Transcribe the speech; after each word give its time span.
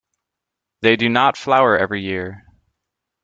They 0.81 0.95
do 0.95 1.09
not 1.09 1.37
flower 1.37 1.77
every 1.77 2.01
year. 2.01 2.43